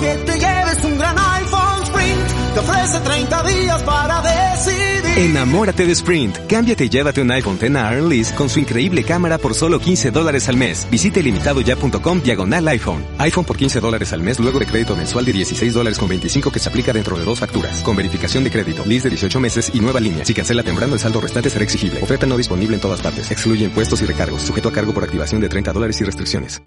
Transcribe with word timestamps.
Que 0.00 0.14
te 0.24 0.38
lleves 0.38 0.84
un 0.84 0.98
gran 0.98 1.16
iPhone 1.18 1.82
Sprint. 1.84 2.54
Te 2.54 2.60
ofrece 2.60 3.00
30 3.00 3.42
días 3.44 3.82
para 3.82 4.22
decidir. 4.22 5.18
Enamórate 5.18 5.84
de 5.84 5.92
Sprint. 5.92 6.38
Cámbiate 6.48 6.86
y 6.86 6.88
llévate 6.88 7.20
un 7.20 7.30
iPhone 7.30 7.58
X 7.60 7.76
a 7.76 7.92
Lease 7.92 8.34
con 8.34 8.48
su 8.48 8.58
increíble 8.58 9.04
cámara 9.04 9.36
por 9.36 9.54
solo 9.54 9.78
15 9.78 10.10
dólares 10.10 10.48
al 10.48 10.56
mes. 10.56 10.88
Visite 10.90 11.22
limitadoya.com 11.22 12.22
diagonal 12.22 12.66
iPhone. 12.68 13.04
iPhone 13.18 13.44
por 13.44 13.56
15 13.56 13.80
dólares 13.80 14.12
al 14.12 14.22
mes 14.22 14.40
luego 14.40 14.58
de 14.58 14.66
crédito 14.66 14.96
mensual 14.96 15.24
de 15.26 15.32
16 15.32 15.74
dólares 15.74 15.98
con 15.98 16.08
25 16.08 16.50
que 16.50 16.58
se 16.58 16.68
aplica 16.68 16.92
dentro 16.92 17.18
de 17.18 17.24
dos 17.24 17.38
facturas. 17.38 17.82
Con 17.82 17.94
verificación 17.94 18.42
de 18.44 18.50
crédito, 18.50 18.84
lease 18.86 19.04
de 19.04 19.10
18 19.10 19.40
meses 19.40 19.70
y 19.74 19.80
nueva 19.80 20.00
línea. 20.00 20.24
Si 20.24 20.32
cancela 20.32 20.62
temprano, 20.62 20.94
el 20.94 21.00
saldo 21.00 21.20
restante 21.20 21.50
será 21.50 21.64
exigible. 21.64 22.02
Oferta 22.02 22.26
no 22.26 22.38
disponible 22.38 22.76
en 22.76 22.80
todas 22.80 23.02
partes. 23.02 23.30
Excluye 23.30 23.66
impuestos 23.66 24.00
y 24.00 24.06
recargos. 24.06 24.42
Sujeto 24.42 24.70
a 24.70 24.72
cargo 24.72 24.94
por 24.94 25.04
activación 25.04 25.42
de 25.42 25.50
30 25.50 25.72
dólares 25.72 26.00
y 26.00 26.04
restricciones. 26.04 26.62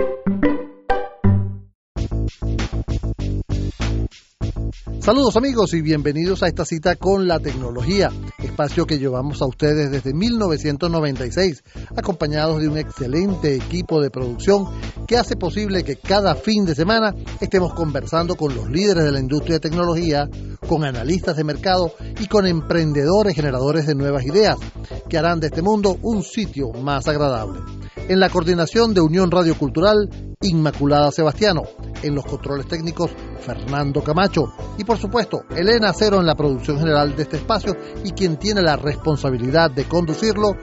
Saludos 5.03 5.35
amigos 5.35 5.73
y 5.73 5.81
bienvenidos 5.81 6.43
a 6.43 6.47
esta 6.47 6.63
cita 6.63 6.95
con 6.95 7.27
la 7.27 7.37
tecnología, 7.37 8.09
espacio 8.41 8.85
que 8.85 8.99
llevamos 8.99 9.41
a 9.41 9.45
ustedes 9.45 9.91
desde 9.91 10.13
1996, 10.13 11.61
acompañados 11.97 12.61
de 12.61 12.69
un 12.69 12.77
excelente 12.77 13.53
equipo 13.53 13.99
de 13.99 14.09
producción 14.09 14.65
que 15.05 15.17
hace 15.17 15.35
posible 15.35 15.83
que 15.83 15.97
cada 15.97 16.35
fin 16.35 16.63
de 16.63 16.73
semana 16.73 17.13
estemos 17.41 17.73
conversando 17.73 18.35
con 18.35 18.55
los 18.55 18.69
líderes 18.69 19.03
de 19.03 19.11
la 19.11 19.19
industria 19.19 19.55
de 19.55 19.69
tecnología, 19.69 20.29
con 20.69 20.85
analistas 20.85 21.35
de 21.35 21.43
mercado 21.43 21.93
y 22.21 22.27
con 22.27 22.47
emprendedores 22.47 23.35
generadores 23.35 23.85
de 23.85 23.95
nuevas 23.95 24.25
ideas 24.25 24.57
que 25.13 25.19
harán 25.19 25.39
de 25.39 25.45
este 25.45 25.61
mundo 25.61 25.99
un 26.01 26.23
sitio 26.23 26.71
más 26.71 27.07
agradable. 27.07 27.59
En 27.95 28.19
la 28.19 28.31
coordinación 28.31 28.95
de 28.95 29.01
Unión 29.01 29.29
Radio 29.29 29.55
Cultural, 29.55 30.09
Inmaculada 30.41 31.11
Sebastiano. 31.11 31.61
En 32.01 32.15
los 32.15 32.25
controles 32.25 32.67
técnicos, 32.67 33.11
Fernando 33.39 34.03
Camacho. 34.03 34.51
Y 34.75 34.83
por 34.83 34.97
supuesto, 34.97 35.43
Elena 35.55 35.93
Cero 35.93 36.19
en 36.19 36.25
la 36.25 36.33
producción 36.33 36.79
general 36.79 37.15
de 37.15 37.21
este 37.21 37.37
espacio 37.37 37.77
y 38.03 38.09
quien 38.13 38.37
tiene 38.37 38.63
la 38.63 38.75
responsabilidad 38.75 39.69
de 39.69 39.83
conducirlo, 39.83 40.55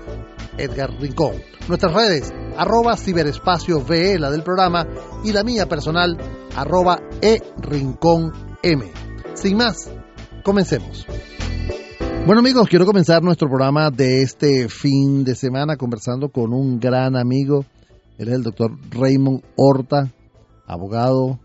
Edgar 0.59 0.99
Rincón. 0.99 1.35
Nuestras 1.69 1.95
redes, 1.95 2.35
arroba 2.57 2.97
ciberespacio 2.97 3.85
VE, 3.85 4.19
la 4.19 4.33
del 4.33 4.43
programa, 4.43 4.85
y 5.23 5.31
la 5.31 5.45
mía 5.45 5.69
personal, 5.69 6.19
arroba 6.57 6.99
e 7.23 7.41
rincón 7.59 8.33
M. 8.65 8.85
Sin 9.35 9.59
más, 9.59 9.89
comencemos. 10.43 11.07
Bueno 12.27 12.41
amigos, 12.41 12.69
quiero 12.69 12.87
comenzar 12.87 13.23
nuestro 13.23 13.49
programa 13.49 13.91
de 13.91 14.23
este 14.23 14.69
fin 14.69 15.25
de 15.25 15.35
semana 15.35 15.77
conversando 15.77 16.29
con 16.29 16.53
un 16.53 16.79
gran 16.79 17.17
amigo. 17.17 17.65
Él 18.19 18.29
es 18.29 18.35
el 18.35 18.43
doctor 18.43 18.73
Raymond 18.91 19.43
Horta, 19.57 20.13
abogado, 20.67 21.41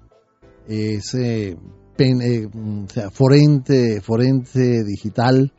es 0.67 1.13
eh, 1.15 1.57
eh, 1.97 2.47
o 2.53 2.89
sea, 2.89 3.09
forense, 3.09 4.01
forense 4.01 4.83
digital 4.83 5.51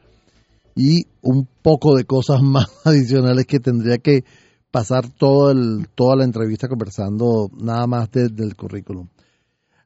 y 0.76 1.06
un 1.22 1.48
poco 1.62 1.96
de 1.96 2.04
cosas 2.04 2.40
más 2.42 2.66
adicionales 2.84 3.46
que 3.46 3.58
tendría 3.58 3.98
que 3.98 4.22
pasar 4.70 5.08
todo 5.08 5.50
el, 5.50 5.88
toda 5.94 6.16
la 6.16 6.24
entrevista 6.24 6.68
conversando 6.68 7.48
nada 7.58 7.86
más 7.86 8.10
de- 8.12 8.28
del 8.28 8.54
currículum. 8.54 9.08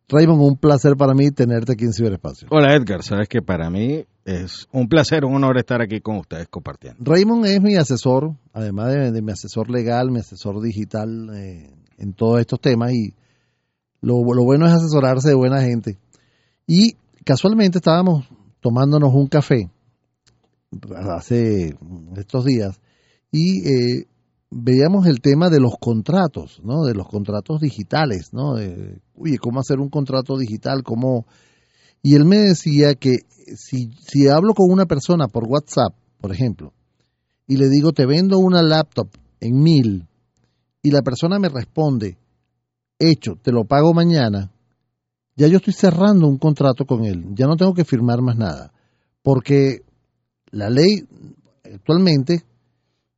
Raymond, 0.08 0.42
un 0.42 0.56
placer 0.56 0.96
para 0.96 1.14
mí 1.14 1.30
tenerte 1.30 1.72
aquí 1.72 1.84
en 1.84 1.92
Ciberespacio. 1.92 2.48
Hola 2.50 2.74
Edgar, 2.74 3.04
sabes 3.04 3.28
que 3.28 3.40
para 3.42 3.70
mí 3.70 4.04
es 4.30 4.68
un 4.72 4.88
placer, 4.88 5.24
un 5.24 5.34
honor 5.34 5.58
estar 5.58 5.82
aquí 5.82 6.00
con 6.00 6.16
ustedes 6.16 6.48
compartiendo. 6.48 6.98
Raymond 7.02 7.46
es 7.46 7.60
mi 7.60 7.76
asesor, 7.76 8.34
además 8.52 9.12
de, 9.12 9.22
mi 9.22 9.32
asesor 9.32 9.70
legal, 9.70 10.10
mi 10.10 10.20
asesor 10.20 10.60
digital 10.60 11.30
eh, 11.34 11.70
en 11.98 12.12
todos 12.12 12.40
estos 12.40 12.60
temas 12.60 12.92
y 12.92 13.14
lo, 14.00 14.22
lo 14.22 14.44
bueno 14.44 14.66
es 14.66 14.72
asesorarse 14.72 15.28
de 15.28 15.34
buena 15.34 15.60
gente. 15.62 15.98
Y 16.66 16.96
casualmente 17.24 17.78
estábamos 17.78 18.26
tomándonos 18.60 19.12
un 19.14 19.26
café 19.26 19.70
hace 21.06 21.76
estos 22.16 22.44
días 22.44 22.80
y 23.32 23.68
eh, 23.68 24.06
veíamos 24.50 25.06
el 25.06 25.20
tema 25.20 25.50
de 25.50 25.60
los 25.60 25.74
contratos, 25.80 26.60
¿no? 26.62 26.84
De 26.84 26.94
los 26.94 27.08
contratos 27.08 27.60
digitales, 27.60 28.32
¿no? 28.32 28.54
De, 28.54 29.00
oye, 29.14 29.38
¿cómo 29.38 29.60
hacer 29.60 29.80
un 29.80 29.88
contrato 29.88 30.38
digital? 30.38 30.82
¿Cómo...? 30.82 31.26
Y 32.02 32.14
él 32.14 32.24
me 32.24 32.38
decía 32.38 32.94
que 32.94 33.26
si, 33.56 33.90
si 34.00 34.28
hablo 34.28 34.54
con 34.54 34.70
una 34.70 34.86
persona 34.86 35.28
por 35.28 35.44
WhatsApp, 35.44 35.94
por 36.20 36.32
ejemplo, 36.32 36.72
y 37.46 37.56
le 37.56 37.68
digo, 37.68 37.92
te 37.92 38.06
vendo 38.06 38.38
una 38.38 38.62
laptop 38.62 39.08
en 39.40 39.60
mil, 39.60 40.06
y 40.82 40.90
la 40.90 41.02
persona 41.02 41.38
me 41.38 41.48
responde, 41.48 42.16
hecho, 42.98 43.36
te 43.42 43.52
lo 43.52 43.64
pago 43.64 43.92
mañana, 43.92 44.50
ya 45.36 45.46
yo 45.46 45.58
estoy 45.58 45.72
cerrando 45.72 46.26
un 46.26 46.38
contrato 46.38 46.84
con 46.84 47.04
él, 47.04 47.34
ya 47.34 47.46
no 47.46 47.56
tengo 47.56 47.74
que 47.74 47.84
firmar 47.84 48.22
más 48.22 48.36
nada, 48.36 48.72
porque 49.22 49.82
la 50.50 50.70
ley 50.70 51.06
actualmente 51.64 52.44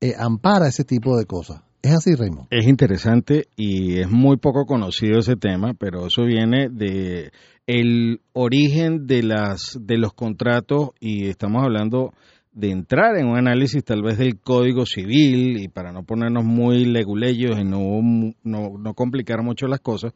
eh, 0.01 0.15
ampara 0.19 0.69
ese 0.69 0.85
tipo 0.85 1.17
de 1.17 1.27
cosas. 1.27 1.63
Es 1.83 1.93
así, 1.93 2.15
Raymond. 2.15 2.47
Es 2.51 2.67
interesante 2.67 3.49
y 3.57 3.99
es 3.99 4.09
muy 4.09 4.37
poco 4.37 4.67
conocido 4.67 5.19
ese 5.19 5.35
tema, 5.35 5.75
pero 5.75 6.07
eso 6.07 6.25
viene 6.25 6.69
de 6.71 7.33
el 7.67 8.21
origen 8.33 9.07
de 9.07 9.23
las 9.23 9.79
de 9.81 9.99
los 9.99 10.13
contratos 10.15 10.91
y 11.01 11.27
estamos 11.27 11.63
hablando 11.65 12.13
de 12.53 12.71
entrar 12.71 13.17
en 13.17 13.27
un 13.27 13.37
análisis 13.37 13.83
tal 13.83 14.03
vez 14.03 14.19
del 14.19 14.39
Código 14.39 14.87
Civil 14.87 15.61
y 15.61 15.69
para 15.69 15.91
no 15.91 16.05
ponernos 16.05 16.45
muy 16.45 16.85
leguleyos 16.85 17.59
y 17.59 17.65
no, 17.65 18.01
no, 18.45 18.79
no 18.79 18.95
complicar 18.95 19.43
mucho 19.43 19.67
las 19.67 19.81
cosas. 19.81 20.13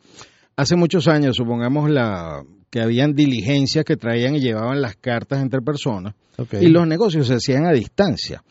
Hace 0.55 0.77
muchos 0.77 1.09
años, 1.09 1.37
supongamos 1.37 1.91
la 1.91 2.43
que 2.71 2.81
habían 2.81 3.15
diligencias 3.15 3.85
que 3.85 3.97
traían 3.97 4.37
y 4.37 4.41
llevaban 4.41 4.81
las 4.81 4.97
cartas 4.97 5.43
entre 5.43 5.61
personas 5.63 6.15
Okay. 6.39 6.63
y 6.63 6.69
los 6.69 6.87
negocios 6.87 7.29
se 7.29 7.37
hacían 7.37 7.65
a 7.65 7.73
distancia. 7.73 8.43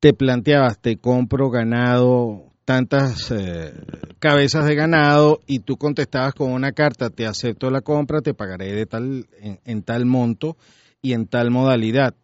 Te 0.00 0.12
planteabas, 0.12 0.78
te 0.80 0.96
compro 0.96 1.50
ganado, 1.50 2.52
tantas 2.64 3.30
eh, 3.30 3.72
cabezas 4.18 4.66
de 4.66 4.74
ganado 4.74 5.40
y 5.46 5.60
tú 5.60 5.76
contestabas 5.76 6.34
con 6.34 6.52
una 6.52 6.72
carta, 6.72 7.10
te 7.10 7.26
acepto 7.26 7.70
la 7.70 7.80
compra, 7.80 8.20
te 8.20 8.34
pagaré 8.34 8.72
de 8.72 8.86
tal 8.86 9.26
en, 9.40 9.58
en 9.64 9.82
tal 9.82 10.04
monto 10.06 10.56
y 11.02 11.14
en 11.14 11.26
tal 11.26 11.50
modalidad. 11.50 12.14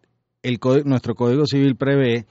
El 0.43 0.59
nuestro 0.85 1.15
Código 1.15 1.47
Civil 1.47 1.75
prevé 1.75 2.25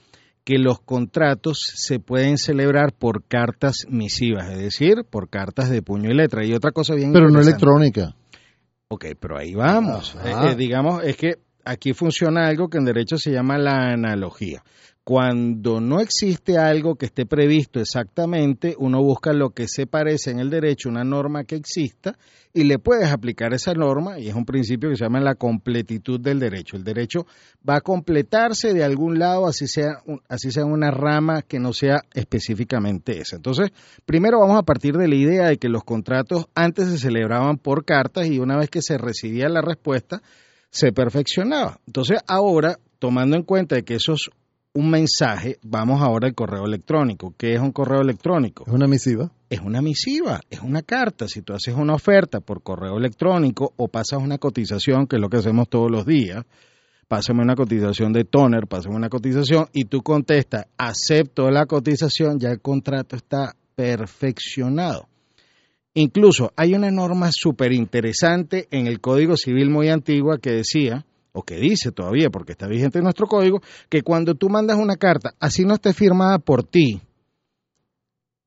que 0.45 0.59
los 0.59 0.79
contratos 0.81 1.73
se 1.75 1.99
pueden 1.99 2.37
celebrar 2.37 2.93
por 2.93 3.25
cartas 3.25 3.87
misivas, 3.89 4.51
es 4.51 4.59
decir, 4.59 5.05
por 5.09 5.31
cartas 5.31 5.71
de 5.71 5.83
puño 5.83 6.11
y 6.11 6.15
letra. 6.15 6.45
Y 6.45 6.53
otra 6.53 6.71
cosa 6.71 6.95
bien 6.95 7.13
Pero 7.13 7.31
no 7.31 7.41
electrónica. 7.41 8.15
Ok, 8.89 9.07
pero 9.19 9.39
ahí 9.39 9.55
vamos. 9.55 10.15
Eh, 10.23 10.51
eh, 10.51 10.55
digamos, 10.55 11.03
es 11.03 11.17
que 11.17 11.39
aquí 11.65 11.95
funciona 11.95 12.47
algo 12.47 12.69
que 12.69 12.77
en 12.77 12.85
derecho 12.85 13.17
se 13.17 13.33
llama 13.33 13.57
la 13.57 13.93
analogía. 13.93 14.63
Cuando 15.05 15.83
no 15.83 16.01
existe 16.01 16.57
algo 16.57 16.95
que 16.95 17.05
esté 17.05 17.27
previsto 17.27 17.79
exactamente, 17.79 18.75
uno 18.79 19.03
busca 19.03 19.35
lo 19.35 19.51
que 19.51 19.69
se 19.69 19.87
parece 19.87 20.31
en 20.31 20.39
el 20.39 20.49
derecho, 20.49 20.89
una 20.89 21.05
norma 21.05 21.45
que 21.45 21.57
exista, 21.57 22.17
y 22.55 22.65
le 22.65 22.79
puedes 22.79 23.11
aplicar 23.11 23.53
esa 23.53 23.75
norma, 23.75 24.19
y 24.19 24.29
es 24.29 24.35
un 24.35 24.47
principio 24.47 24.89
que 24.89 24.97
se 24.97 25.05
llama 25.05 25.21
la 25.21 25.35
completitud 25.35 26.19
del 26.19 26.41
derecho. 26.41 26.79
El 26.79 26.85
derecho 26.85 27.27
va 27.69 27.77
a 27.77 27.81
completarse 27.83 28.73
de 28.73 28.83
algún 28.83 29.19
lado, 29.19 29.47
así 29.47 29.67
sea, 29.67 30.03
así 30.27 30.51
sea 30.51 30.65
una 30.65 30.91
rama 30.91 31.43
que 31.43 31.59
no 31.59 31.75
sea 31.75 32.05
específicamente 32.15 33.21
esa. 33.21 33.37
Entonces, 33.37 33.73
primero 34.07 34.41
vamos 34.41 34.57
a 34.57 34.63
partir 34.63 34.97
de 34.97 35.09
la 35.09 35.17
idea 35.17 35.49
de 35.49 35.59
que 35.59 35.69
los 35.69 35.85
contratos 35.85 36.47
antes 36.55 36.89
se 36.89 36.97
celebraban 36.97 37.59
por 37.59 37.85
cartas 37.85 38.27
y 38.29 38.39
una 38.39 38.57
vez 38.57 38.71
que 38.71 38.81
se 38.81 38.97
recibía 38.97 39.51
la 39.51 39.61
respuesta, 39.61 40.23
se 40.71 40.93
perfeccionaba. 40.93 41.79
Entonces, 41.87 42.21
ahora, 42.27 42.79
tomando 42.99 43.37
en 43.37 43.43
cuenta 43.43 43.83
que 43.83 43.97
eso 43.97 44.15
es 44.15 44.31
un 44.77 44.91
mensaje, 44.91 45.59
vamos 45.63 46.03
ahora 46.03 46.27
al 46.27 46.35
correo 46.35 46.67
electrónico. 46.67 47.33
¿Qué 47.39 47.55
es 47.55 47.61
un 47.61 47.71
correo 47.71 48.01
electrónico? 48.01 48.65
Es 48.67 48.73
una 48.73 48.89
misiva. 48.89 49.31
es 49.49 49.61
una 49.61 49.81
misiva, 49.81 50.41
es 50.51 50.61
una 50.61 50.83
carta. 50.83 51.29
Si 51.29 51.43
tú 51.43 51.53
haces 51.55 51.77
una 51.77 51.95
oferta 51.95 52.41
por 52.41 52.63
correo 52.63 52.99
electrónico 52.99 53.73
o 53.77 53.87
pasas 53.87 54.21
una 54.21 54.39
cotización, 54.39 55.07
que 55.07 55.17
es 55.17 55.23
lo 55.23 55.29
que 55.29 55.37
hacemos 55.37 55.69
todos 55.69 55.93
los 55.93 56.05
días, 56.05 56.45
pásame 57.07 57.43
una 57.43 57.55
cotización 57.55 58.13
de 58.13 58.25
toner, 58.25 58.67
pásame 58.67 58.97
una 58.97 59.09
cotización 59.09 59.69
y 59.73 59.85
tú 59.85 60.03
contestas, 60.03 60.67
acepto 60.77 61.49
la 61.53 61.67
cotización, 61.67 62.41
ya 62.41 62.51
el 62.51 62.61
contrato 62.61 63.15
está 63.15 63.55
perfeccionado. 63.77 65.07
Incluso 65.95 66.53
hay 66.57 66.75
una 66.75 66.91
norma 66.91 67.31
súper 67.31 67.73
interesante 67.73 68.67
en 68.73 68.89
el 68.89 69.01
Código 69.01 69.37
Civil 69.37 69.71
muy 69.71 69.89
antigua 69.89 70.39
que 70.39 70.51
decía, 70.51 71.07
o 71.35 71.43
que 71.43 71.57
dice 71.57 71.91
todavía, 71.91 72.31
porque 72.31 72.53
está 72.53 72.69
vigente 72.69 72.99
en 72.99 73.05
nuestro 73.05 73.27
código, 73.27 73.61
que 73.91 74.03
cuando 74.03 74.37
tú 74.37 74.49
mandas 74.49 74.79
una 74.79 74.97
carta, 74.97 75.35
así 75.41 75.65
no 75.65 75.75
esté 75.75 75.93
firmada 75.93 76.39
por 76.39 76.63
ti, 76.63 77.03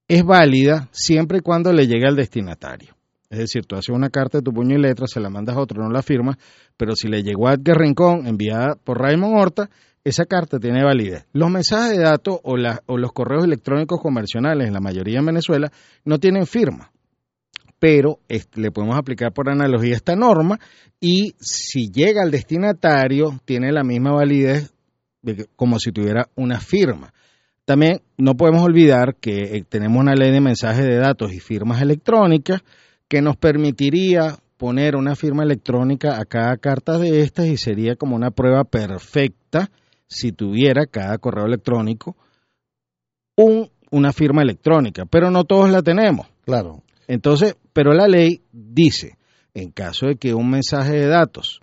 es 0.07 0.23
válida 0.23 0.87
siempre 0.91 1.39
y 1.39 1.41
cuando 1.41 1.73
le 1.73 1.85
llegue 1.85 2.07
al 2.07 2.15
destinatario. 2.15 2.95
Es 3.29 3.39
decir, 3.39 3.65
tú 3.65 3.75
haces 3.75 3.89
una 3.89 4.09
carta 4.09 4.37
de 4.37 4.41
tu 4.41 4.53
puño 4.53 4.77
y 4.77 4.81
letra, 4.81 5.05
se 5.05 5.19
la 5.19 5.29
mandas 5.29 5.57
a 5.57 5.59
otro, 5.59 5.83
no 5.83 5.89
la 5.89 6.01
firmas, 6.01 6.37
pero 6.77 6.95
si 6.95 7.09
le 7.09 7.23
llegó 7.23 7.49
a 7.49 7.55
Edgar 7.55 7.77
Rincón, 7.77 8.25
enviada 8.25 8.75
por 8.81 9.01
Raymond 9.01 9.37
Horta, 9.37 9.69
esa 10.05 10.23
carta 10.25 10.57
tiene 10.57 10.85
validez. 10.85 11.25
Los 11.33 11.51
mensajes 11.51 11.97
de 11.97 12.03
datos 12.03 12.39
o, 12.41 12.55
o 12.85 12.97
los 12.97 13.11
correos 13.11 13.43
electrónicos 13.43 13.99
convencionales, 14.01 14.65
en 14.65 14.73
la 14.73 14.79
mayoría 14.79 15.19
en 15.19 15.25
Venezuela, 15.25 15.69
no 16.05 16.19
tienen 16.19 16.47
firma 16.47 16.89
pero 17.79 18.19
le 18.55 18.71
podemos 18.71 18.97
aplicar 18.97 19.33
por 19.33 19.49
analogía 19.49 19.95
esta 19.95 20.15
norma 20.15 20.59
y 20.99 21.35
si 21.39 21.89
llega 21.91 22.23
al 22.23 22.31
destinatario 22.31 23.39
tiene 23.45 23.71
la 23.71 23.83
misma 23.83 24.11
validez 24.11 24.73
como 25.55 25.79
si 25.79 25.91
tuviera 25.91 26.29
una 26.35 26.59
firma. 26.59 27.13
También 27.65 28.01
no 28.17 28.35
podemos 28.35 28.63
olvidar 28.63 29.15
que 29.15 29.57
eh, 29.57 29.65
tenemos 29.67 29.99
una 29.99 30.15
ley 30.15 30.31
de 30.31 30.39
mensajes 30.39 30.85
de 30.85 30.95
datos 30.95 31.33
y 31.33 31.39
firmas 31.39 31.81
electrónicas 31.81 32.63
que 33.07 33.21
nos 33.21 33.35
permitiría 33.35 34.37
poner 34.57 34.95
una 34.95 35.15
firma 35.15 35.43
electrónica 35.43 36.19
a 36.19 36.25
cada 36.25 36.57
carta 36.57 36.97
de 36.97 37.21
estas 37.21 37.47
y 37.47 37.57
sería 37.57 37.95
como 37.95 38.15
una 38.15 38.31
prueba 38.31 38.63
perfecta 38.63 39.69
si 40.07 40.31
tuviera 40.31 40.85
cada 40.87 41.17
correo 41.17 41.45
electrónico 41.45 42.15
un, 43.35 43.69
una 43.91 44.13
firma 44.13 44.41
electrónica, 44.41 45.05
pero 45.05 45.29
no 45.29 45.43
todos 45.43 45.69
la 45.69 45.81
tenemos. 45.81 46.27
Claro. 46.45 46.83
Entonces, 47.07 47.55
pero 47.77 47.93
la 47.93 48.07
ley 48.07 48.41
dice, 48.51 49.19
en 49.53 49.69
caso 49.69 50.07
de 50.07 50.15
que 50.15 50.33
un 50.33 50.49
mensaje 50.49 50.93
de 50.93 51.05
datos, 51.05 51.59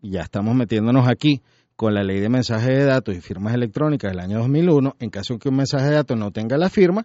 y 0.00 0.12
ya 0.12 0.22
estamos 0.22 0.54
metiéndonos 0.54 1.06
aquí 1.06 1.42
con 1.76 1.92
la 1.92 2.02
ley 2.02 2.20
de 2.20 2.30
mensajes 2.30 2.74
de 2.74 2.84
datos 2.86 3.14
y 3.14 3.20
firmas 3.20 3.52
electrónicas 3.52 4.10
del 4.12 4.20
año 4.20 4.38
2001, 4.38 4.96
en 4.98 5.10
caso 5.10 5.34
de 5.34 5.40
que 5.40 5.50
un 5.50 5.56
mensaje 5.56 5.90
de 5.90 5.96
datos 5.96 6.16
no 6.16 6.30
tenga 6.30 6.56
la 6.56 6.70
firma, 6.70 7.04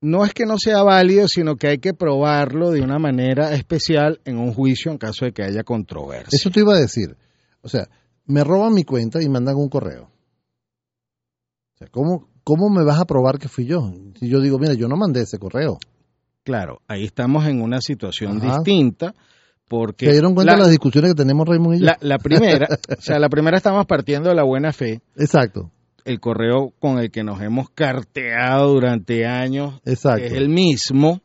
no 0.00 0.24
es 0.24 0.32
que 0.32 0.46
no 0.46 0.56
sea 0.56 0.84
válido, 0.84 1.26
sino 1.26 1.56
que 1.56 1.66
hay 1.66 1.78
que 1.78 1.92
probarlo 1.92 2.70
de 2.70 2.80
una 2.80 3.00
manera 3.00 3.54
especial 3.54 4.20
en 4.24 4.38
un 4.38 4.54
juicio 4.54 4.92
en 4.92 4.98
caso 4.98 5.24
de 5.24 5.32
que 5.32 5.42
haya 5.42 5.64
controversia. 5.64 6.28
Eso 6.30 6.50
te 6.50 6.60
iba 6.60 6.76
a 6.76 6.80
decir. 6.80 7.16
O 7.60 7.68
sea, 7.68 7.88
me 8.24 8.44
roban 8.44 8.72
mi 8.72 8.84
cuenta 8.84 9.20
y 9.20 9.28
mandan 9.28 9.56
un 9.56 9.68
correo. 9.68 10.04
O 11.74 11.76
sea, 11.76 11.88
¿cómo, 11.88 12.28
¿cómo 12.44 12.70
me 12.70 12.84
vas 12.84 13.00
a 13.00 13.04
probar 13.04 13.40
que 13.40 13.48
fui 13.48 13.66
yo? 13.66 13.92
Si 14.14 14.28
yo 14.28 14.40
digo, 14.40 14.60
mira, 14.60 14.74
yo 14.74 14.86
no 14.86 14.96
mandé 14.96 15.22
ese 15.22 15.40
correo. 15.40 15.80
Claro, 16.50 16.82
ahí 16.88 17.04
estamos 17.04 17.46
en 17.46 17.62
una 17.62 17.80
situación 17.80 18.40
distinta 18.40 19.14
porque... 19.68 20.06
¿Se 20.06 20.12
dieron 20.14 20.34
cuenta 20.34 20.54
de 20.54 20.58
las 20.58 20.70
discusiones 20.70 21.12
que 21.12 21.14
tenemos 21.14 21.46
Raymond 21.46 21.76
y 21.76 21.78
yo? 21.78 21.86
La, 22.00 22.18
primera, 22.18 22.66
o 22.98 23.00
sea, 23.00 23.20
la 23.20 23.28
primera 23.28 23.56
estamos 23.56 23.86
partiendo 23.86 24.30
de 24.30 24.34
la 24.34 24.42
buena 24.42 24.72
fe. 24.72 25.00
Exacto. 25.14 25.70
El 26.04 26.18
correo 26.18 26.72
con 26.80 26.98
el 26.98 27.12
que 27.12 27.22
nos 27.22 27.40
hemos 27.40 27.70
carteado 27.70 28.72
durante 28.72 29.26
años 29.26 29.80
Exacto. 29.84 30.24
es 30.24 30.32
el 30.32 30.48
mismo 30.48 31.20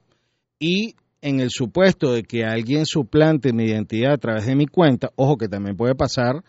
y 0.60 0.94
en 1.24 1.40
el 1.40 1.50
supuesto 1.50 2.14
de 2.14 2.22
que 2.22 2.46
alguien 2.46 2.86
suplante 2.86 3.52
mi 3.52 3.64
identidad 3.64 4.14
a 4.14 4.18
través 4.20 4.46
de 4.46 4.56
mi 4.56 4.68
cuenta, 4.68 5.10
ojo 5.16 5.38
que 5.38 5.48
también 5.48 5.76
puede 5.76 5.96
pasar 5.96 6.44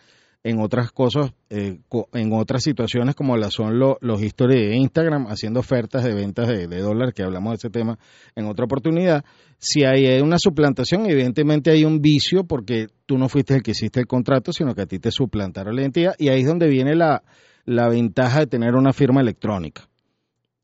en 0.46 0.60
otras 0.60 0.92
cosas, 0.92 1.32
eh, 1.50 1.80
en 2.12 2.32
otras 2.32 2.62
situaciones 2.62 3.16
como 3.16 3.36
la 3.36 3.50
son 3.50 3.80
los 3.80 4.22
historias 4.22 4.60
de 4.60 4.76
Instagram, 4.76 5.26
haciendo 5.26 5.58
ofertas 5.58 6.04
de 6.04 6.14
ventas 6.14 6.46
de, 6.46 6.68
de 6.68 6.80
dólares, 6.80 7.14
que 7.14 7.24
hablamos 7.24 7.50
de 7.50 7.56
ese 7.56 7.70
tema 7.70 7.98
en 8.36 8.46
otra 8.46 8.64
oportunidad. 8.64 9.24
Si 9.58 9.82
hay 9.82 10.20
una 10.20 10.38
suplantación, 10.38 11.10
evidentemente 11.10 11.72
hay 11.72 11.84
un 11.84 12.00
vicio 12.00 12.44
porque 12.44 12.86
tú 13.06 13.18
no 13.18 13.28
fuiste 13.28 13.54
el 13.54 13.62
que 13.64 13.72
hiciste 13.72 13.98
el 13.98 14.06
contrato, 14.06 14.52
sino 14.52 14.72
que 14.72 14.82
a 14.82 14.86
ti 14.86 15.00
te 15.00 15.10
suplantaron 15.10 15.74
la 15.74 15.82
identidad 15.82 16.14
y 16.16 16.28
ahí 16.28 16.42
es 16.42 16.46
donde 16.46 16.68
viene 16.68 16.94
la, 16.94 17.24
la 17.64 17.88
ventaja 17.88 18.40
de 18.40 18.46
tener 18.46 18.76
una 18.76 18.92
firma 18.92 19.20
electrónica. 19.20 19.88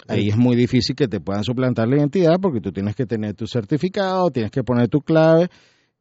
Ahí 0.07 0.29
es 0.29 0.37
muy 0.37 0.55
difícil 0.55 0.95
que 0.95 1.09
te 1.09 1.19
puedan 1.19 1.43
suplantar 1.43 1.89
la 1.89 1.97
identidad 1.97 2.37
porque 2.41 2.61
tú 2.61 2.71
tienes 2.71 2.95
que 2.95 3.07
tener 3.07 3.35
tu 3.35 3.49
certificado, 3.49 4.31
tienes 4.31 4.53
que 4.53 4.63
poner 4.63 4.89
tu 4.89 5.01
clave, 5.01 5.49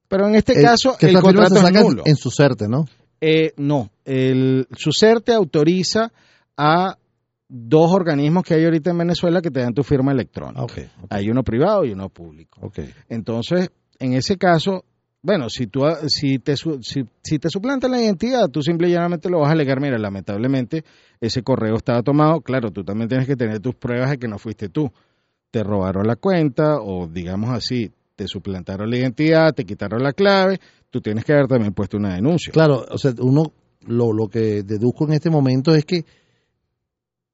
pero 0.07 0.27
en 0.27 0.35
este 0.35 0.61
caso 0.61 0.95
el 0.99 1.19
contrato 1.19 1.55
es 1.55 1.73
nulo. 1.73 2.03
En 2.05 2.15
su 2.15 2.29
CERTE, 2.29 2.67
¿no? 2.67 2.85
Eh, 3.21 3.53
no, 3.57 3.91
el 4.03 4.67
SUSERTE 4.75 5.33
autoriza 5.33 6.11
a 6.57 6.97
dos 7.47 7.91
organismos 7.91 8.43
que 8.43 8.55
hay 8.55 8.65
ahorita 8.65 8.91
en 8.91 8.97
Venezuela 8.97 9.41
que 9.41 9.51
te 9.51 9.59
dan 9.59 9.73
tu 9.73 9.83
firma 9.83 10.11
electrónica. 10.11 10.61
Hay 11.09 11.29
uno 11.29 11.43
privado 11.43 11.85
y 11.85 11.91
uno 11.91 12.09
público. 12.09 12.71
Entonces, 13.09 13.69
en 13.99 14.13
ese 14.13 14.37
caso, 14.37 14.85
bueno, 15.21 15.49
si 15.49 15.67
tú 15.67 15.81
si 16.07 16.39
te 16.39 16.55
si, 16.55 17.03
si 17.21 17.39
te 17.39 17.49
suplantan 17.49 17.91
la 17.91 18.01
identidad, 18.01 18.49
tú 18.49 18.63
simple 18.63 18.87
y 18.87 18.93
llanamente 18.93 19.29
lo 19.29 19.39
vas 19.39 19.49
a 19.49 19.51
alegar, 19.51 19.79
mira, 19.79 19.99
lamentablemente 19.99 20.83
ese 21.19 21.43
correo 21.43 21.75
estaba 21.75 22.01
tomado, 22.01 22.41
claro, 22.41 22.71
tú 22.71 22.83
también 22.83 23.07
tienes 23.07 23.27
que 23.27 23.35
tener 23.35 23.59
tus 23.59 23.75
pruebas 23.75 24.09
de 24.09 24.17
que 24.17 24.27
no 24.27 24.39
fuiste 24.39 24.69
tú. 24.69 24.91
Te 25.51 25.63
robaron 25.63 26.07
la 26.07 26.15
cuenta 26.15 26.77
o 26.81 27.07
digamos 27.07 27.51
así, 27.51 27.91
te 28.15 28.27
suplantaron 28.27 28.89
la 28.89 28.97
identidad, 28.97 29.53
te 29.53 29.65
quitaron 29.65 30.01
la 30.01 30.13
clave, 30.13 30.59
tú 30.91 31.01
tienes 31.01 31.25
que 31.25 31.33
haber 31.33 31.47
también 31.47 31.73
puesto 31.73 31.97
una 31.97 32.13
denuncia. 32.13 32.51
Claro, 32.51 32.85
o 32.87 32.97
sea, 32.97 33.13
uno 33.19 33.51
lo, 33.87 34.13
lo 34.13 34.27
que 34.27 34.61
deduzco 34.63 35.05
en 35.05 35.13
este 35.13 35.29
momento 35.31 35.73
es 35.73 35.85
que 35.85 36.05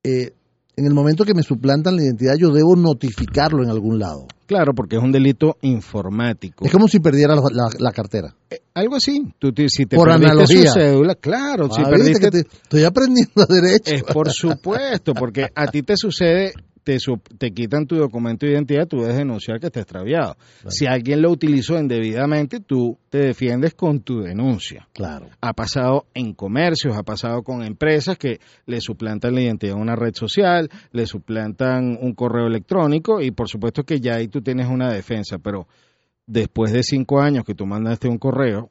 eh, 0.04 0.31
en 0.77 0.86
el 0.86 0.94
momento 0.94 1.25
que 1.25 1.33
me 1.33 1.42
suplantan 1.42 1.95
la 1.95 2.04
identidad 2.04 2.36
yo 2.36 2.51
debo 2.51 2.75
notificarlo 2.75 3.63
en 3.63 3.69
algún 3.69 4.00
lado. 4.00 4.27
Claro, 4.45 4.74
porque 4.74 4.95
es 4.95 5.04
un 5.04 5.12
delito 5.12 5.57
informático. 5.62 6.63
Es 6.63 6.71
como 6.71 6.88
si 6.88 7.00
perdiera 7.00 7.36
la, 7.36 7.92
cartera. 7.92 8.33
Eh, 8.50 8.62
algo 8.75 8.95
así. 8.95 9.33
Tú, 9.39 9.51
si 9.68 9.88
te 9.88 9.98
por 9.98 10.10
analogía. 10.10 10.71
Su 10.71 10.80
cédula, 10.80 11.15
claro. 11.15 11.69
si 11.69 11.81
ah, 11.81 11.89
perdiste, 11.89 12.45
estoy 12.63 12.83
aprendiendo 12.83 13.45
derecho. 13.50 13.95
Es 13.95 14.03
por 14.03 14.31
supuesto, 14.31 15.13
porque 15.13 15.48
a 15.53 15.68
ti 15.68 15.81
te 15.81 15.98
sucede 15.98 16.53
te, 16.88 16.98
te 17.38 17.51
quitan 17.51 17.86
tu 17.86 17.98
documento 17.98 18.45
de 18.45 18.54
identidad, 18.54 18.88
tú 18.88 19.01
debes 19.01 19.18
denunciar 19.18 19.60
que 19.60 19.66
está 19.66 19.81
extraviado. 19.81 20.38
Si 20.69 20.86
alguien 20.86 21.22
lo 21.22 21.30
utilizó 21.30 21.78
indebidamente, 21.78 22.62
tú 22.62 22.98
te 23.10 23.18
defiendes 23.18 23.74
con 23.74 24.00
tu 24.00 24.22
denuncia. 24.22 24.88
Claro. 24.94 25.28
Ha 25.42 25.51
pasado 25.51 26.06
en 26.13 26.34
comercios, 26.34 26.95
ha 26.95 27.04
pasado 27.04 27.44
con 27.44 27.62
empresas 27.62 28.18
que 28.18 28.39
le 28.66 28.80
suplantan 28.80 29.36
la 29.36 29.42
identidad 29.42 29.75
a 29.75 29.81
una 29.81 29.98
red 29.98 30.13
social, 30.13 30.69
le 30.94 31.06
suplantan 31.06 31.98
un 32.00 32.13
correo 32.13 32.48
electrónico 32.48 33.19
y 33.19 33.31
por 33.31 33.50
supuesto 33.50 33.84
que 33.84 34.00
ya 34.00 34.16
ahí 34.16 34.30
tú 34.30 34.42
tienes 34.42 34.68
una 34.68 34.89
defensa, 34.89 35.39
pero 35.39 35.68
después 36.25 36.72
de 36.72 36.84
cinco 36.84 37.19
años 37.19 37.44
que 37.44 37.54
tú 37.54 37.66
mandaste 37.66 38.07
un 38.07 38.18
correo, 38.18 38.70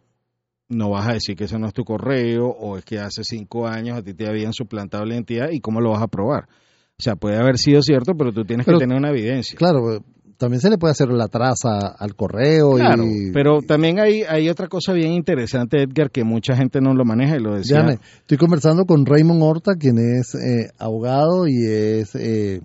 no 0.70 0.88
vas 0.88 1.06
a 1.06 1.12
decir 1.12 1.36
que 1.36 1.44
ese 1.44 1.58
no 1.58 1.66
es 1.66 1.74
tu 1.74 1.84
correo 1.84 2.46
o 2.46 2.78
es 2.78 2.84
que 2.86 2.98
hace 2.98 3.24
cinco 3.24 3.68
años 3.68 3.98
a 3.98 4.02
ti 4.02 4.14
te 4.14 4.26
habían 4.26 4.54
suplantado 4.54 5.04
la 5.04 5.12
identidad 5.12 5.50
y 5.50 5.60
cómo 5.60 5.82
lo 5.82 5.90
vas 5.90 6.02
a 6.02 6.08
probar. 6.08 6.48
O 6.98 7.02
sea, 7.02 7.16
puede 7.16 7.36
haber 7.36 7.58
sido 7.58 7.82
cierto, 7.82 8.14
pero 8.16 8.32
tú 8.32 8.44
tienes 8.44 8.64
que 8.64 8.72
tener 8.76 8.96
una 8.96 9.10
evidencia. 9.10 9.56
Claro, 9.56 10.02
también 10.38 10.60
se 10.60 10.70
le 10.70 10.78
puede 10.78 10.92
hacer 10.92 11.08
la 11.08 11.28
traza 11.28 11.88
al 11.98 12.14
correo. 12.14 12.76
Claro, 12.76 13.04
pero 13.32 13.60
también 13.62 14.00
hay, 14.00 14.22
hay 14.22 14.48
otra 14.48 14.68
cosa 14.68 14.92
bien 14.92 15.12
interesante, 15.12 15.82
Edgar, 15.82 16.10
que 16.10 16.24
mucha 16.24 16.56
gente 16.56 16.80
no 16.80 16.94
lo 16.94 17.04
maneja 17.04 17.36
y 17.36 17.40
lo 17.40 17.54
decía. 17.54 17.98
estoy 18.20 18.38
conversando 18.38 18.84
con 18.86 19.04
Raymond 19.04 19.42
Horta, 19.42 19.74
quien 19.76 19.98
es 19.98 20.34
eh, 20.34 20.70
abogado 20.78 21.46
y 21.46 21.66
es 21.66 22.14
eh, 22.14 22.60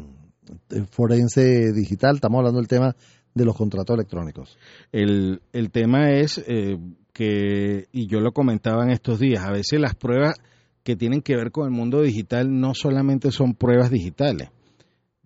forense 0.90 1.74
digital. 1.74 2.16
Estamos 2.16 2.40
hablando 2.40 2.60
del 2.60 2.68
tema 2.68 2.96
de 3.34 3.46
los 3.46 3.56
contratos 3.56 3.96
electrónicos. 3.96 4.58
El, 4.92 5.42
el 5.54 5.72
tema 5.72 6.12
es 6.12 6.42
eh, 6.48 6.78
que, 7.14 7.88
y 7.92 8.08
yo 8.08 8.20
lo 8.20 8.32
comentaba 8.32 8.84
en 8.84 8.92
estos 8.92 9.20
días, 9.20 9.44
a 9.44 9.52
veces 9.52 9.80
las 9.80 9.96
pruebas 9.96 10.36
que 10.84 10.96
tienen 10.96 11.22
que 11.22 11.36
ver 11.36 11.52
con 11.52 11.66
el 11.66 11.72
mundo 11.72 12.02
digital 12.02 12.60
no 12.60 12.74
solamente 12.74 13.32
son 13.32 13.54
pruebas 13.54 13.92
digitales. 13.92 14.50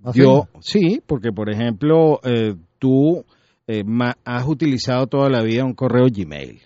¿Ah, 0.04 0.12
Yo, 0.14 0.48
sí, 0.60 1.02
porque 1.06 1.32
por 1.32 1.50
ejemplo, 1.50 2.20
eh, 2.24 2.56
tú 2.80 3.26
eh, 3.68 3.84
has 4.24 4.48
utilizado 4.48 5.08
toda 5.08 5.30
la 5.30 5.42
vida 5.42 5.66
un 5.66 5.74
correo 5.74 6.06
Gmail. 6.12 6.62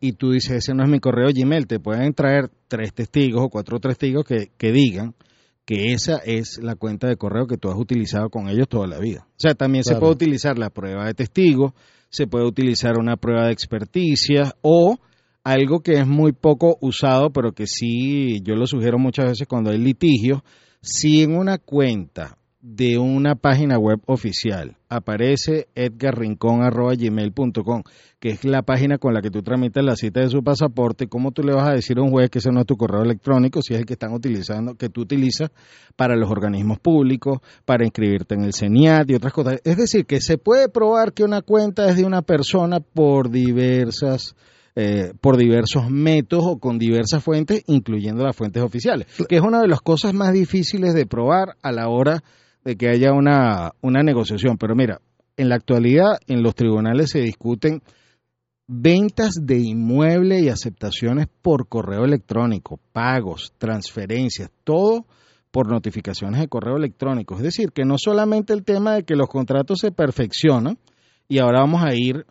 Y 0.00 0.12
tú 0.12 0.32
dices, 0.32 0.56
ese 0.58 0.74
no 0.74 0.84
es 0.84 0.90
mi 0.90 1.00
correo 1.00 1.28
Gmail. 1.34 1.66
Te 1.66 1.80
pueden 1.80 2.12
traer 2.12 2.50
tres 2.68 2.92
testigos 2.92 3.42
o 3.42 3.48
cuatro 3.48 3.78
testigos 3.80 4.24
que, 4.24 4.50
que 4.58 4.70
digan 4.70 5.14
que 5.64 5.92
esa 5.92 6.18
es 6.18 6.58
la 6.62 6.76
cuenta 6.76 7.08
de 7.08 7.16
correo 7.16 7.46
que 7.46 7.56
tú 7.56 7.68
has 7.68 7.76
utilizado 7.76 8.28
con 8.30 8.48
ellos 8.48 8.68
toda 8.68 8.86
la 8.86 8.98
vida. 8.98 9.26
O 9.30 9.38
sea, 9.38 9.54
también 9.54 9.82
se 9.82 9.96
puede 9.96 10.12
utilizar 10.12 10.58
la 10.58 10.70
prueba 10.70 11.06
de 11.06 11.14
testigo, 11.14 11.74
se 12.08 12.26
puede 12.26 12.46
utilizar 12.46 12.98
una 12.98 13.16
prueba 13.16 13.46
de 13.46 13.52
experticia 13.52 14.54
o 14.62 14.96
algo 15.46 15.80
que 15.80 15.92
es 15.92 16.06
muy 16.08 16.32
poco 16.32 16.76
usado, 16.80 17.30
pero 17.30 17.52
que 17.52 17.68
sí 17.68 18.40
yo 18.42 18.56
lo 18.56 18.66
sugiero 18.66 18.98
muchas 18.98 19.26
veces 19.26 19.46
cuando 19.46 19.70
hay 19.70 19.78
litigio, 19.78 20.42
si 20.80 21.22
en 21.22 21.36
una 21.36 21.58
cuenta 21.58 22.36
de 22.60 22.98
una 22.98 23.36
página 23.36 23.78
web 23.78 24.00
oficial 24.06 24.76
aparece 24.88 25.68
edgarrincón.gmail.com, 25.76 27.82
que 28.18 28.30
es 28.30 28.44
la 28.44 28.62
página 28.62 28.98
con 28.98 29.14
la 29.14 29.22
que 29.22 29.30
tú 29.30 29.44
tramitas 29.44 29.84
la 29.84 29.94
cita 29.94 30.18
de 30.18 30.30
su 30.30 30.42
pasaporte, 30.42 31.06
¿cómo 31.06 31.30
tú 31.30 31.44
le 31.44 31.54
vas 31.54 31.68
a 31.68 31.74
decir 31.74 31.98
a 31.98 32.02
un 32.02 32.10
juez 32.10 32.28
que 32.28 32.40
ese 32.40 32.50
no 32.50 32.58
es 32.58 32.66
tu 32.66 32.76
correo 32.76 33.04
electrónico 33.04 33.62
si 33.62 33.74
es 33.74 33.78
el 33.78 33.86
que 33.86 33.92
están 33.92 34.14
utilizando, 34.14 34.74
que 34.74 34.88
tú 34.88 35.02
utilizas 35.02 35.50
para 35.94 36.16
los 36.16 36.28
organismos 36.28 36.80
públicos, 36.80 37.38
para 37.64 37.84
inscribirte 37.84 38.34
en 38.34 38.42
el 38.42 38.52
CENIAT 38.52 39.08
y 39.10 39.14
otras 39.14 39.32
cosas? 39.32 39.60
Es 39.62 39.76
decir, 39.76 40.06
que 40.06 40.20
se 40.20 40.38
puede 40.38 40.68
probar 40.68 41.12
que 41.12 41.22
una 41.22 41.42
cuenta 41.42 41.88
es 41.88 41.96
de 41.96 42.04
una 42.04 42.22
persona 42.22 42.80
por 42.80 43.30
diversas 43.30 44.34
eh, 44.78 45.14
por 45.22 45.38
diversos 45.38 45.90
métodos 45.90 46.44
o 46.46 46.58
con 46.58 46.78
diversas 46.78 47.24
fuentes, 47.24 47.62
incluyendo 47.66 48.22
las 48.22 48.36
fuentes 48.36 48.62
oficiales, 48.62 49.06
que 49.26 49.36
es 49.36 49.40
una 49.40 49.62
de 49.62 49.68
las 49.68 49.80
cosas 49.80 50.12
más 50.12 50.34
difíciles 50.34 50.92
de 50.92 51.06
probar 51.06 51.56
a 51.62 51.72
la 51.72 51.88
hora 51.88 52.22
de 52.62 52.76
que 52.76 52.90
haya 52.90 53.14
una, 53.14 53.72
una 53.80 54.02
negociación. 54.02 54.58
Pero 54.58 54.74
mira, 54.74 55.00
en 55.38 55.48
la 55.48 55.54
actualidad 55.54 56.18
en 56.26 56.42
los 56.42 56.54
tribunales 56.54 57.08
se 57.10 57.20
discuten 57.20 57.80
ventas 58.66 59.34
de 59.40 59.58
inmueble 59.58 60.40
y 60.40 60.50
aceptaciones 60.50 61.26
por 61.40 61.68
correo 61.68 62.04
electrónico, 62.04 62.78
pagos, 62.92 63.54
transferencias, 63.56 64.50
todo 64.62 65.06
por 65.50 65.70
notificaciones 65.70 66.38
de 66.38 66.48
correo 66.48 66.76
electrónico. 66.76 67.36
Es 67.36 67.42
decir, 67.42 67.72
que 67.72 67.86
no 67.86 67.96
solamente 67.96 68.52
el 68.52 68.62
tema 68.62 68.94
de 68.94 69.04
que 69.04 69.16
los 69.16 69.28
contratos 69.28 69.78
se 69.78 69.90
perfeccionan, 69.90 70.76
y 71.28 71.38
ahora 71.38 71.60
vamos 71.60 71.82
a 71.82 71.94
ir 71.94 72.26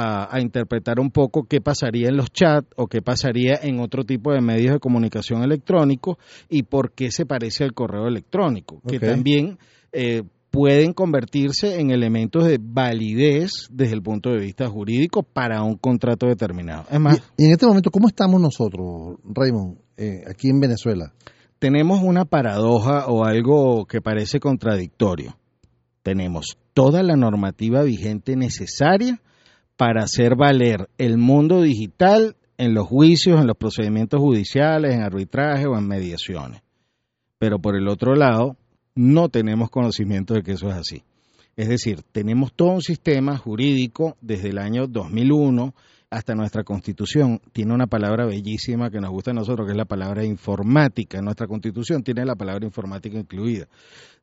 a, 0.00 0.40
interpretar 0.40 1.00
un 1.00 1.10
poco 1.10 1.44
qué 1.44 1.60
pasaría 1.60 2.08
en 2.08 2.16
los 2.16 2.30
chats 2.30 2.68
o 2.76 2.86
qué 2.86 3.02
pasaría 3.02 3.58
en 3.60 3.80
otro 3.80 4.04
tipo 4.04 4.32
de 4.32 4.40
medios 4.40 4.74
de 4.74 4.78
comunicación 4.78 5.42
electrónico 5.42 6.18
y 6.48 6.62
por 6.62 6.92
qué 6.92 7.10
se 7.10 7.26
parece 7.26 7.64
al 7.64 7.74
correo 7.74 8.06
electrónico, 8.06 8.80
que 8.86 9.00
también 9.00 9.58
eh, 9.92 10.22
pueden 10.50 10.92
convertirse 10.92 11.80
en 11.80 11.90
elementos 11.90 12.44
de 12.44 12.58
validez 12.60 13.68
desde 13.70 13.94
el 13.94 14.02
punto 14.02 14.30
de 14.30 14.38
vista 14.38 14.68
jurídico 14.68 15.24
para 15.24 15.62
un 15.62 15.76
contrato 15.76 16.26
determinado. 16.26 16.84
Es 16.90 17.00
más, 17.00 17.20
y, 17.36 17.46
en 17.46 17.52
este 17.52 17.66
momento, 17.66 17.90
¿cómo 17.90 18.06
estamos 18.06 18.40
nosotros, 18.40 19.18
Raymond, 19.24 19.78
eh, 19.96 20.22
aquí 20.28 20.48
en 20.48 20.60
Venezuela? 20.60 21.12
Tenemos 21.58 22.02
una 22.04 22.24
paradoja 22.24 23.08
o 23.08 23.24
algo 23.24 23.84
que 23.86 24.00
parece 24.00 24.38
contradictorio. 24.38 25.36
Tenemos 26.04 26.56
toda 26.72 27.02
la 27.02 27.16
normativa 27.16 27.82
vigente 27.82 28.36
necesaria 28.36 29.20
para 29.78 30.02
hacer 30.02 30.34
valer 30.34 30.90
el 30.98 31.18
mundo 31.18 31.62
digital 31.62 32.36
en 32.58 32.74
los 32.74 32.88
juicios, 32.88 33.40
en 33.40 33.46
los 33.46 33.56
procedimientos 33.56 34.20
judiciales, 34.20 34.92
en 34.92 35.02
arbitraje 35.02 35.68
o 35.68 35.78
en 35.78 35.86
mediaciones. 35.86 36.62
Pero 37.38 37.60
por 37.60 37.76
el 37.76 37.86
otro 37.86 38.16
lado, 38.16 38.56
no 38.96 39.28
tenemos 39.28 39.70
conocimiento 39.70 40.34
de 40.34 40.42
que 40.42 40.52
eso 40.52 40.68
es 40.68 40.74
así. 40.74 41.04
Es 41.54 41.68
decir, 41.68 42.02
tenemos 42.10 42.52
todo 42.54 42.70
un 42.70 42.82
sistema 42.82 43.38
jurídico 43.38 44.16
desde 44.20 44.48
el 44.48 44.58
año 44.58 44.88
2001 44.88 45.72
hasta 46.10 46.34
nuestra 46.34 46.64
constitución. 46.64 47.40
Tiene 47.52 47.72
una 47.72 47.86
palabra 47.86 48.26
bellísima 48.26 48.90
que 48.90 48.98
nos 48.98 49.10
gusta 49.10 49.30
a 49.30 49.34
nosotros, 49.34 49.64
que 49.64 49.72
es 49.72 49.78
la 49.78 49.84
palabra 49.84 50.24
informática. 50.24 51.22
Nuestra 51.22 51.46
constitución 51.46 52.02
tiene 52.02 52.24
la 52.24 52.34
palabra 52.34 52.66
informática 52.66 53.16
incluida 53.16 53.68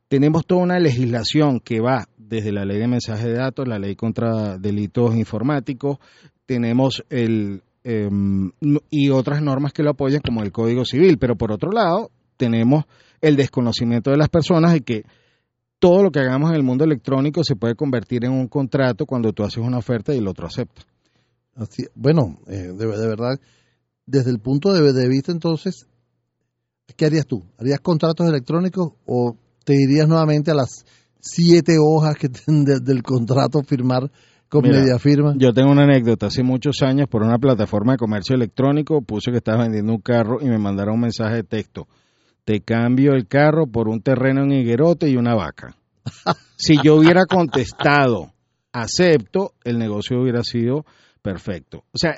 tenemos 0.08 0.46
toda 0.46 0.62
una 0.62 0.78
legislación 0.78 1.60
que 1.60 1.80
va 1.80 2.08
desde 2.16 2.52
la 2.52 2.64
ley 2.64 2.78
de 2.78 2.88
mensaje 2.88 3.28
de 3.28 3.34
datos, 3.34 3.66
la 3.66 3.78
ley 3.78 3.96
contra 3.96 4.58
delitos 4.58 5.14
informáticos, 5.16 5.98
tenemos 6.44 7.04
el 7.10 7.62
em, 7.84 8.50
y 8.90 9.10
otras 9.10 9.42
normas 9.42 9.72
que 9.72 9.82
lo 9.82 9.90
apoyan 9.90 10.20
como 10.20 10.42
el 10.42 10.52
Código 10.52 10.84
Civil, 10.84 11.18
pero 11.18 11.36
por 11.36 11.52
otro 11.52 11.70
lado 11.70 12.10
tenemos 12.36 12.84
el 13.20 13.36
desconocimiento 13.36 14.10
de 14.10 14.16
las 14.16 14.28
personas 14.28 14.72
de 14.72 14.80
que 14.80 15.04
todo 15.78 16.02
lo 16.02 16.10
que 16.10 16.20
hagamos 16.20 16.50
en 16.50 16.56
el 16.56 16.62
mundo 16.62 16.84
electrónico 16.84 17.44
se 17.44 17.56
puede 17.56 17.74
convertir 17.74 18.24
en 18.24 18.32
un 18.32 18.48
contrato 18.48 19.06
cuando 19.06 19.32
tú 19.32 19.44
haces 19.44 19.62
una 19.62 19.78
oferta 19.78 20.14
y 20.14 20.18
el 20.18 20.28
otro 20.28 20.46
acepta. 20.46 20.82
Bueno, 21.94 22.38
eh, 22.46 22.72
de, 22.76 22.86
verdad, 22.86 23.38
desde 24.04 24.30
el 24.30 24.40
punto 24.40 24.72
de, 24.72 24.92
de 24.92 25.08
vista 25.08 25.32
entonces, 25.32 25.86
¿qué 26.96 27.06
harías 27.06 27.26
tú? 27.26 27.44
¿Harías 27.58 27.80
contratos 27.80 28.28
electrónicos 28.28 28.92
o 29.06 29.36
te 29.66 29.74
irías 29.74 30.06
nuevamente 30.06 30.52
a 30.52 30.54
las 30.54 30.86
siete 31.20 31.76
hojas 31.80 32.14
que 32.16 32.28
del 32.46 33.02
contrato 33.02 33.62
firmar 33.62 34.10
con 34.48 34.62
media 34.62 34.96
firma. 35.00 35.34
Yo 35.36 35.52
tengo 35.52 35.72
una 35.72 35.82
anécdota. 35.82 36.26
Hace 36.28 36.44
muchos 36.44 36.82
años, 36.82 37.08
por 37.08 37.24
una 37.24 37.36
plataforma 37.36 37.92
de 37.92 37.98
comercio 37.98 38.36
electrónico, 38.36 39.02
puse 39.02 39.32
que 39.32 39.38
estaba 39.38 39.64
vendiendo 39.64 39.92
un 39.92 40.00
carro 40.00 40.38
y 40.40 40.44
me 40.44 40.56
mandaron 40.56 40.94
un 40.94 41.00
mensaje 41.00 41.34
de 41.34 41.42
texto. 41.42 41.88
Te 42.44 42.60
cambio 42.60 43.12
el 43.12 43.26
carro 43.26 43.66
por 43.66 43.88
un 43.88 44.00
terreno 44.00 44.44
en 44.44 44.52
Higuerote 44.52 45.10
y 45.10 45.16
una 45.16 45.34
vaca. 45.34 45.74
si 46.56 46.76
yo 46.80 46.94
hubiera 46.94 47.26
contestado 47.26 48.32
acepto, 48.72 49.54
el 49.64 49.78
negocio 49.78 50.20
hubiera 50.20 50.44
sido 50.44 50.86
Perfecto. 51.26 51.84
O 51.92 51.98
sea, 51.98 52.16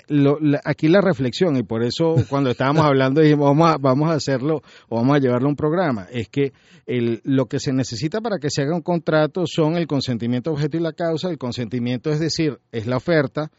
aquí 0.64 0.88
la 0.88 1.00
reflexión, 1.00 1.56
y 1.56 1.62
por 1.62 1.82
eso 1.82 2.14
cuando 2.28 2.50
estábamos 2.50 2.84
hablando 2.84 3.22
dijimos, 3.22 3.56
vamos 3.80 4.10
a, 4.10 4.12
hacerlo 4.12 4.60
o 4.88 4.96
vamos 4.96 5.16
a 5.16 5.18
llevarlo 5.18 5.46
a 5.46 5.50
un 5.50 5.56
programa, 5.56 6.06
es 6.12 6.28
que 6.28 6.52
el, 6.84 7.22
lo 7.24 7.46
que 7.46 7.58
se 7.58 7.72
necesita 7.72 8.20
para 8.20 8.38
que 8.38 8.50
se 8.50 8.62
haga 8.62 8.74
un 8.74 8.82
contrato 8.82 9.44
son 9.46 9.76
el 9.76 9.86
consentimiento 9.86 10.50
objeto 10.50 10.76
y 10.76 10.80
la 10.80 10.92
causa. 10.92 11.30
El 11.30 11.38
consentimiento 11.38 12.10
es 12.10 12.20
decir, 12.20 12.58
es 12.70 12.86
la 12.86 12.98
oferta, 12.98 13.50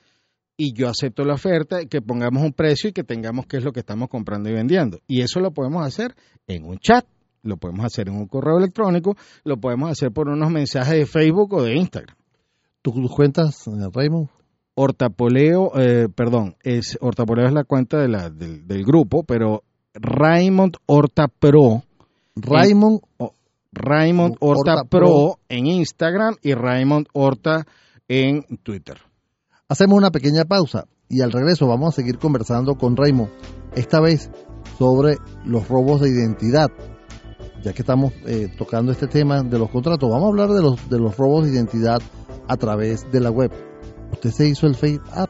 y 0.56 0.74
yo 0.74 0.88
acepto 0.88 1.24
la 1.24 1.34
oferta, 1.34 1.86
que 1.86 2.01
pongamos 2.01 2.44
un 2.44 2.53
precio 2.53 2.89
y 2.89 2.94
que 2.94 3.03
tengamos 3.03 3.48
qué 3.48 3.58
es 3.58 3.63
lo 3.63 3.72
que 3.72 3.79
estamos 3.79 4.10
comprando 4.10 4.50
y 4.50 4.53
vendiendo. 4.53 5.00
Y 5.08 5.22
eso 5.22 5.39
lo 5.39 5.51
podemos 5.51 5.84
hacer 5.84 6.15
en 6.48 6.65
un 6.65 6.77
chat, 6.77 7.06
lo 7.41 7.58
podemos 7.58 7.86
hacer 7.86 8.10
en 8.10 8.15
un 8.15 8.27
correo 8.27 8.58
electrónico, 8.58 9.15
lo 9.46 9.58
podemos 9.58 9.89
hacer 9.89 10.12
por 10.12 10.27
unos 10.27 10.51
mensajes 10.51 10.96
de 10.96 11.06
Facebook 11.08 11.53
o 11.53 11.63
de 11.63 11.75
Instagram. 11.75 12.15
¿Tú 12.82 12.94
cuentas, 13.10 13.65
Raymond? 13.94 14.29
Hortapoleo, 14.76 15.72
eh, 15.78 16.08
perdón, 16.14 16.56
es 16.64 16.98
Hortapoleo 17.02 17.48
es 17.48 17.54
la 17.54 17.64
cuenta 17.64 17.98
de 17.98 18.08
la, 18.08 18.30
del, 18.30 18.86
grupo, 18.86 19.24
pero 19.24 19.64
Raymond 19.94 20.76
Horta 20.86 21.28
Pro. 21.28 21.84
Raymond, 22.36 23.02
Raymond 23.72 24.36
Horta, 24.40 24.84
Pro, 24.90 25.40
en 25.50 25.68
Instagram 25.68 26.36
y 26.42 26.54
Raymond 26.54 27.08
Horta 27.14 27.66
en 28.08 28.44
Twitter. 28.64 28.98
Hacemos 29.68 29.98
una 29.98 30.12
pequeña 30.12 30.46
pausa 30.46 30.86
y 31.10 31.22
al 31.22 31.32
regreso 31.32 31.68
vamos 31.68 31.90
a 31.90 31.96
seguir 31.96 32.18
conversando 32.18 32.76
con 32.76 32.96
Raymond, 32.96 33.30
esta 33.76 34.00
vez 34.00 34.32
sobre 34.78 35.18
los 35.46 35.68
robos 35.68 36.02
de 36.02 36.10
identidad. 36.10 36.70
Ya 37.64 37.74
que 37.74 37.82
estamos 37.82 38.14
eh, 38.26 38.48
tocando 38.58 38.92
este 38.92 39.08
tema 39.08 39.44
de 39.44 39.60
los 39.60 39.70
contratos, 39.70 40.10
vamos 40.10 40.26
a 40.26 40.30
hablar 40.30 40.50
de 40.50 40.62
los, 40.62 40.90
de 40.90 40.98
los 40.98 41.18
robos 41.18 41.46
de 41.46 41.52
identidad 41.52 42.02
a 42.48 42.58
través 42.58 43.12
de 43.12 43.20
la 43.20 43.30
web. 43.30 43.52
El 44.22 44.76
fade 44.76 45.00
up. 45.16 45.30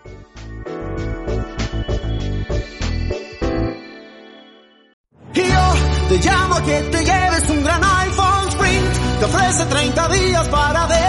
Yo 5.31 5.43
te 6.10 6.17
llamo 6.17 6.55
a 6.55 6.63
que 6.63 6.81
te 6.91 7.05
lleves 7.05 7.50
un 7.50 7.63
gran 7.63 7.84
iPhone 7.84 8.50
Sprint. 8.50 9.19
Te 9.19 9.25
ofrece 9.25 9.65
30 9.65 10.10
días 10.10 10.48
para 10.48 10.88
decidir. 10.88 11.08